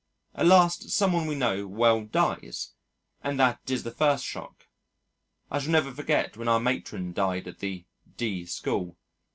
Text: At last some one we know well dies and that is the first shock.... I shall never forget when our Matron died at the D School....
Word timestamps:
At 0.33 0.47
last 0.47 0.89
some 0.89 1.13
one 1.13 1.27
we 1.27 1.35
know 1.35 1.67
well 1.67 2.03
dies 2.05 2.73
and 3.23 3.39
that 3.39 3.59
is 3.69 3.83
the 3.83 3.91
first 3.91 4.25
shock.... 4.25 4.65
I 5.51 5.59
shall 5.59 5.71
never 5.73 5.91
forget 5.93 6.35
when 6.35 6.47
our 6.47 6.59
Matron 6.59 7.13
died 7.13 7.47
at 7.47 7.59
the 7.59 7.85
D 8.17 8.47
School.... 8.47 8.97